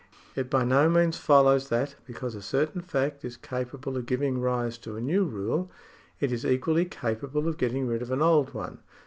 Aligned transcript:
It 0.35 0.49
by 0.49 0.63
no 0.65 0.89
means 0.89 1.19
follow^s 1.19 1.69
that, 1.69 1.93
because 2.07 2.33
a 2.33 2.41
certain 2.41 2.81
fact 2.81 3.23
is 3.23 3.37
capable 3.37 3.95
of 3.97 4.07
giving 4.07 4.41
rise 4.41 4.79
to 4.79 4.95
a 4.95 4.99
new 4.99 5.25
rule, 5.25 5.69
it 6.19 6.31
is 6.31 6.43
equally 6.43 6.85
capable 6.85 7.47
of 7.47 7.59
getting 7.59 7.85
rid 7.85 8.01
of 8.01 8.09
an 8.09 8.23
old 8.23 8.51
one. 8.55 8.79